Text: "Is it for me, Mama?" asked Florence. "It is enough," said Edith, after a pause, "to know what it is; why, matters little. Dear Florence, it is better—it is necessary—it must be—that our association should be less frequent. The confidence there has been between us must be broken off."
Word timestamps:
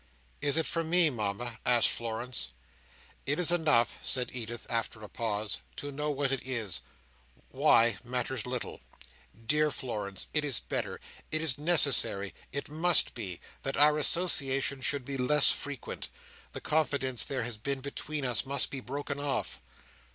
"Is 0.41 0.57
it 0.57 0.65
for 0.65 0.83
me, 0.83 1.11
Mama?" 1.11 1.59
asked 1.63 1.89
Florence. 1.89 2.49
"It 3.27 3.37
is 3.37 3.51
enough," 3.51 3.99
said 4.01 4.31
Edith, 4.33 4.65
after 4.67 5.03
a 5.03 5.07
pause, 5.07 5.59
"to 5.75 5.91
know 5.91 6.09
what 6.09 6.31
it 6.31 6.41
is; 6.43 6.81
why, 7.49 7.97
matters 8.03 8.47
little. 8.47 8.81
Dear 9.45 9.69
Florence, 9.69 10.25
it 10.33 10.43
is 10.43 10.59
better—it 10.59 11.39
is 11.39 11.59
necessary—it 11.59 12.67
must 12.67 13.13
be—that 13.13 13.77
our 13.77 13.99
association 13.99 14.81
should 14.81 15.05
be 15.05 15.17
less 15.17 15.51
frequent. 15.51 16.09
The 16.53 16.61
confidence 16.61 17.23
there 17.23 17.43
has 17.43 17.57
been 17.57 17.81
between 17.81 18.25
us 18.25 18.43
must 18.43 18.71
be 18.71 18.79
broken 18.79 19.19
off." 19.19 19.61